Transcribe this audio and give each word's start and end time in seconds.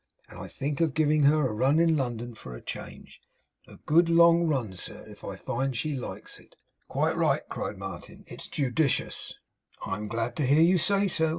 And 0.29 0.39
I 0.39 0.47
think 0.47 0.81
of 0.81 0.95
giving 0.95 1.25
her 1.25 1.47
a 1.47 1.53
run 1.53 1.77
in 1.77 1.95
London 1.95 2.33
for 2.33 2.55
a 2.55 2.61
change. 2.63 3.21
A 3.67 3.75
good 3.75 4.09
long 4.09 4.47
run, 4.47 4.73
sir, 4.73 5.05
if 5.07 5.23
I 5.23 5.35
find 5.35 5.75
she 5.75 5.93
likes 5.93 6.39
it.' 6.39 6.55
'Quite 6.87 7.15
right,' 7.15 7.47
cried 7.49 7.77
Martin. 7.77 8.23
'It's 8.25 8.47
judicious.' 8.47 9.35
'I 9.85 9.97
am 9.97 10.07
glad 10.07 10.35
to 10.37 10.45
hear 10.47 10.61
you 10.63 10.79
say 10.79 11.07
so. 11.07 11.29